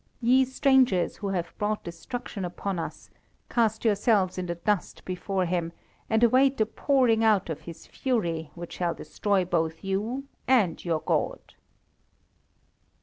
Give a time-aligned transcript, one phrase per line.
[0.19, 3.11] Ye strangers, who have brought destruction upon us,
[3.51, 5.73] cast yourselves in the dust before him,
[6.09, 11.01] and await the pouring out of his fury, which shall destroy both you and your
[11.01, 11.53] God!"